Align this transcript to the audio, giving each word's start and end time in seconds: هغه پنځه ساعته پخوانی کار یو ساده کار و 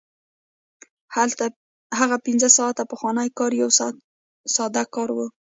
هغه 1.99 2.15
پنځه 2.25 2.49
ساعته 2.57 2.83
پخوانی 2.91 3.29
کار 3.39 3.51
یو 3.61 3.69
ساده 4.55 4.83
کار 4.95 5.09
و 5.13 5.17